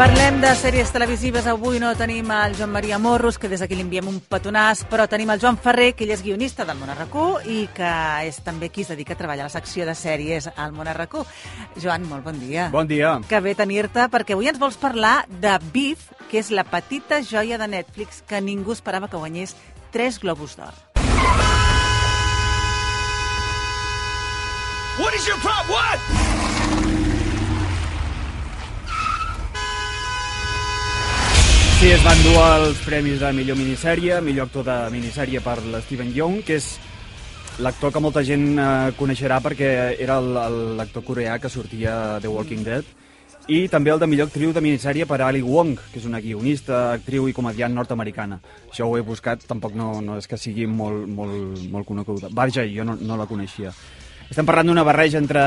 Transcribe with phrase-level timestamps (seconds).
[0.00, 1.44] Parlem de sèries televisives.
[1.44, 5.04] Avui no tenim el Joan Maria Morros, que des d'aquí li enviem un petonàs, però
[5.04, 6.88] tenim el Joan Ferrer, que ell és guionista del Món
[7.44, 7.90] i que
[8.24, 10.88] és també qui es dedica a treballar a la secció de sèries al Món
[11.76, 12.70] Joan, molt bon dia.
[12.72, 13.20] Bon dia.
[13.28, 17.58] Que bé tenir-te, perquè avui ens vols parlar de Beef, que és la petita joia
[17.58, 19.54] de Netflix que ningú esperava que guanyés
[19.92, 20.72] tres globus d'or.
[24.96, 25.68] What is your problem?
[25.76, 26.99] What?
[31.80, 36.10] Sí, es van dur els premis de millor minissèrie, millor actor de minissèrie per l'Steven
[36.12, 36.66] Young, que és
[37.64, 42.84] l'actor que molta gent eh, coneixerà perquè era l'actor coreà que sortia The Walking Dead,
[43.48, 46.82] i també el de millor actriu de minissèrie per Ali Wong, que és una guionista,
[46.98, 48.42] actriu i comediant nord-americana.
[48.68, 52.28] Això ho he buscat, tampoc no, no és que sigui molt, molt, molt coneguda.
[52.28, 53.72] Vaja, jo no, no la coneixia.
[54.28, 55.46] Estem parlant d'una barreja entre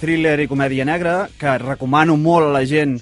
[0.00, 2.96] thriller i comèdia negra, que recomano molt a la gent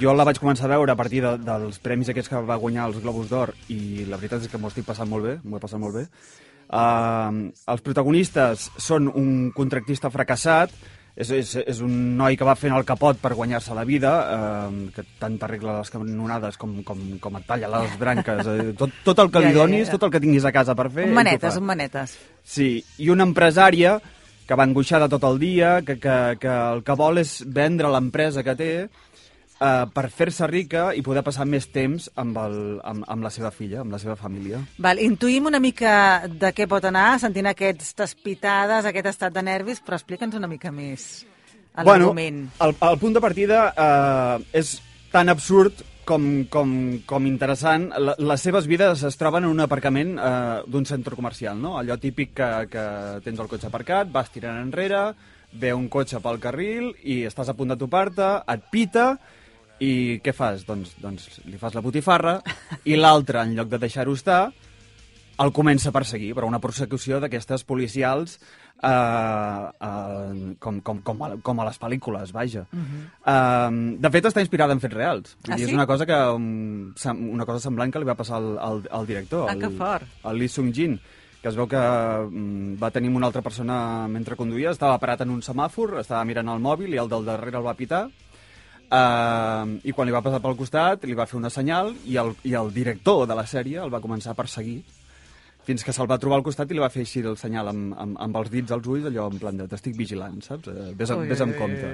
[0.00, 2.88] jo la vaig començar a veure a partir de, dels premis aquests que va guanyar
[2.90, 5.62] els Globus d'Or i la veritat és que m'ho estic passant molt bé, m'ho he
[5.62, 6.06] passat molt bé.
[6.72, 10.72] Uh, els protagonistes són un contractista fracassat,
[11.12, 14.88] és, és, és un noi que va fent el capot per guanyar-se la vida, uh,
[14.94, 19.20] que tant t'arregla les canonades com, com, com et talla les branques, uh, tot, tot
[19.20, 21.10] el que li donis, tot el que tinguis a casa per fer...
[21.10, 22.16] Un manetes, un manetes.
[22.42, 22.72] Sí,
[23.04, 23.98] i una empresària
[24.48, 28.42] que va angoixada tot el dia, que, que, que el que vol és vendre l'empresa
[28.46, 28.72] que té
[29.62, 33.52] eh, per fer-se rica i poder passar més temps amb, el, amb, amb la seva
[33.54, 34.62] filla, amb la seva família.
[34.82, 35.94] Val, intuïm una mica
[36.26, 40.72] de què pot anar, sentint aquestes pitades, aquest estat de nervis, però explica'ns una mica
[40.74, 41.24] més
[41.76, 42.44] l'argument.
[42.58, 44.76] Bueno, el, el punt de partida eh, és
[45.12, 46.72] tan absurd com, com,
[47.08, 47.90] com interessant.
[47.96, 51.76] La, les seves vides es troben en un aparcament eh, d'un centre comercial, no?
[51.80, 52.86] Allò típic que, que
[53.24, 55.12] tens el cotxe aparcat, vas tirant enrere,
[55.52, 59.06] ve un cotxe pel carril i estàs a punt de topar-te, et pita
[59.82, 60.66] i què fas?
[60.68, 62.38] Doncs, doncs li fas la botifarra
[62.90, 64.42] i l'altre, en lloc de deixar-ho estar,
[65.42, 71.30] el comença a perseguir, però una persecució d'aquestes policials eh, eh, com, com, com, a,
[71.42, 72.66] com a les pel·lícules, vaja.
[72.70, 73.02] Uh -huh.
[73.32, 75.36] eh, de fet, està inspirada en fets reals.
[75.48, 75.64] Ah, sí?
[75.64, 76.92] És una cosa, que, um,
[77.32, 80.06] una cosa semblant que li va passar al, al, al director, ah, el, fort.
[80.24, 81.00] el Lee Sung-jin
[81.42, 85.30] que es veu que um, va tenir una altra persona mentre conduïa, estava parat en
[85.30, 88.08] un semàfor, estava mirant el mòbil i el del darrere el va pitar
[88.92, 92.34] Uh, I quan li va passar pel costat, li va fer una senyal i el,
[92.44, 94.82] i el director de la sèrie el va començar a perseguir
[95.64, 97.94] fins que se'l va trobar al costat i li va fer així el senyal amb,
[97.96, 100.68] amb, amb els dits als ulls, allò en plan de t'estic vigilant, saps?
[100.68, 101.92] Uh, ves, ves amb compte.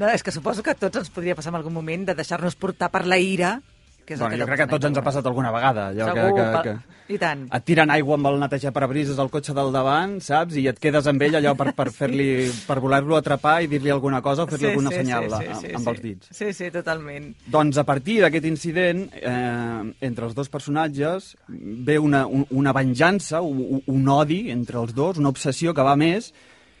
[0.00, 2.58] No, és que suposo que a tots ens podria passar en algun moment de deixar-nos
[2.58, 3.58] portar per la ira
[4.04, 5.88] que és bueno, jo crec que a tots ens ha passat alguna vegada.
[5.92, 7.42] Allò Segur, que, que, que, I tant.
[7.52, 10.56] Et tiren aigua amb el netejar parabrises al cotxe del davant, saps?
[10.60, 12.28] I et quedes amb ell allò per, per fer-li
[12.64, 15.58] per voler-lo atrapar i dir-li alguna cosa o fer-li sí, alguna sí, senyal sí, sí,
[15.60, 15.92] sí, amb sí.
[15.92, 16.32] els dits.
[16.38, 17.30] Sí, sí, totalment.
[17.52, 23.44] Doncs a partir d'aquest incident, eh, entre els dos personatges, ve una, un, una venjança,
[23.44, 26.32] un, un odi entre els dos, una obsessió que va més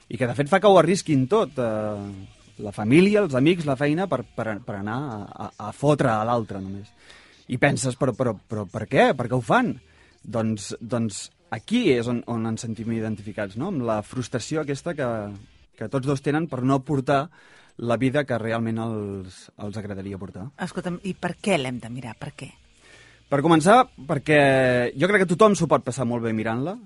[0.08, 1.60] i que de fet fa que ho arrisquin tot.
[1.60, 6.22] Eh, la família, els amics, la feina, per, per, per anar a, a, fotre a
[6.26, 6.90] l'altre només.
[7.50, 9.10] I penses, però, però, però per què?
[9.16, 9.74] Per què ho fan?
[10.24, 13.72] Doncs, doncs aquí és on, on ens sentim identificats, no?
[13.72, 15.08] amb la frustració aquesta que,
[15.78, 17.26] que tots dos tenen per no portar
[17.84, 20.46] la vida que realment els, els agradaria portar.
[20.62, 22.14] Escolta'm, i per què l'hem de mirar?
[22.20, 22.50] Per què?
[23.28, 24.40] Per començar, perquè
[24.94, 26.76] jo crec que tothom s'ho pot passar molt bé mirant-la,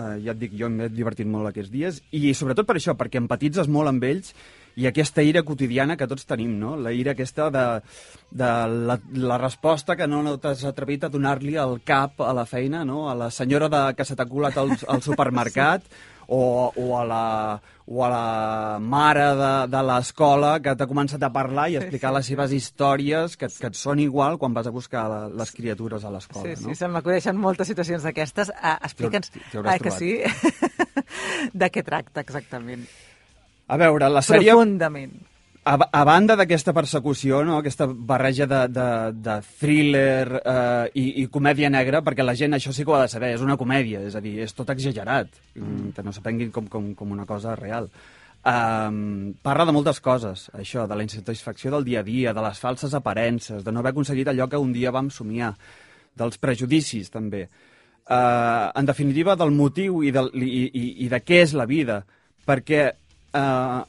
[0.00, 3.20] eh, ja et dic, jo m'he divertit molt aquests dies, i sobretot per això, perquè
[3.20, 4.32] empatitzes molt amb ells
[4.76, 6.76] i aquesta ira quotidiana que tots tenim, no?
[6.76, 7.64] La ira aquesta de,
[8.30, 8.52] de
[8.90, 12.84] la, la resposta que no, no t'has atrevit a donar-li al cap a la feina,
[12.84, 13.08] no?
[13.10, 17.04] A la senyora de, que se t'ha colat al, al supermercat, sí o, o, a
[17.04, 21.82] la, o a la mare de, de l'escola que t'ha començat a parlar i a
[21.82, 22.16] explicar sí, sí.
[22.18, 26.06] les seves històries que, que et són igual quan vas a buscar la, les criatures
[26.06, 26.46] a l'escola.
[26.46, 26.78] Sí, sí, no?
[26.78, 28.54] se'm acudeixen moltes situacions d'aquestes.
[28.54, 29.34] Uh, Explica'ns...
[29.64, 30.12] Ah, que sí?
[31.64, 32.86] de què tracta exactament?
[33.70, 34.50] A veure, la sèrie...
[34.52, 35.18] Profundament
[35.64, 37.58] a, a banda d'aquesta persecució, no?
[37.60, 38.86] aquesta barreja de, de,
[39.20, 43.04] de thriller eh, i, i comèdia negra, perquè la gent això sí que ho ha
[43.04, 45.28] de saber, és una comèdia, és a dir, és tot exagerat,
[45.58, 45.92] mm.
[45.96, 47.90] que no s'apenguin com, com, com una cosa real.
[48.40, 52.62] Um, parla de moltes coses, això, de la insatisfacció del dia a dia, de les
[52.62, 55.52] falses aparences, de no haver aconseguit allò que un dia vam somiar,
[56.16, 57.44] dels prejudicis, també.
[57.44, 62.00] Eh, en definitiva, del motiu i, del, i, i, i de què és la vida,
[62.48, 62.88] perquè
[63.34, 63.80] eh,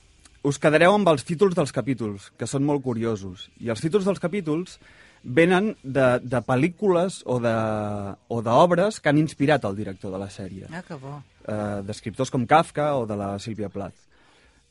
[0.47, 3.49] us quedareu amb els títols dels capítols, que són molt curiosos.
[3.61, 4.77] I els títols dels capítols
[5.21, 10.69] venen de, de pel·lícules o d'obres que han inspirat el director de la sèrie.
[10.73, 11.19] Ah, que bo.
[11.45, 14.07] Eh, D'escriptors com Kafka o de la Sílvia Plath.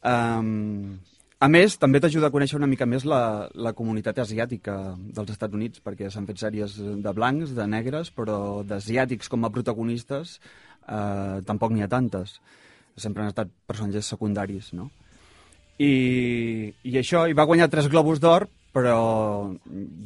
[0.01, 0.99] Um,
[1.41, 5.57] a més, també t'ajuda a conèixer una mica més la, la comunitat asiàtica dels Estats
[5.57, 11.39] Units, perquè s'han fet sèries de blancs, de negres, però d'asiàtics com a protagonistes eh,
[11.49, 12.37] tampoc n'hi ha tantes.
[13.01, 14.91] Sempre han estat personatges secundaris, no?
[15.81, 15.93] I,
[16.85, 19.51] i això, i va guanyar tres Globus d'Or, però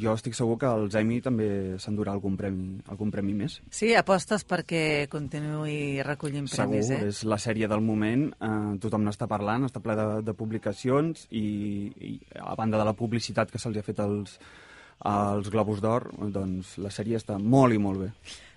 [0.00, 1.49] jo estic segur que els Emmy també
[1.82, 3.58] s'endurà algun premi, algun premi més.
[3.75, 7.11] Sí, apostes perquè continuï recollint premis, segur, eh?
[7.11, 11.44] és la sèrie del moment, eh, tothom n'està parlant, està ple de, de publicacions i,
[11.99, 14.38] i a banda de la publicitat que se'ls ha fet als,
[15.05, 18.12] als Globus d'Or, doncs la sèrie està molt i molt bé.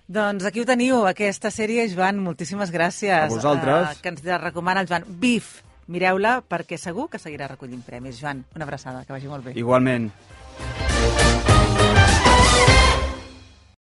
[0.08, 3.12] Doncs aquí ho teniu, aquesta sèrie, Joan, moltíssimes gràcies.
[3.12, 3.90] A vosaltres.
[3.92, 5.04] Uh, que ens recomana el Joan.
[5.20, 5.58] Beef,
[5.92, 8.16] mireu-la perquè segur que seguirà recollint premis.
[8.16, 9.58] Joan, una abraçada, que vagi molt bé.
[9.60, 10.08] Igualment.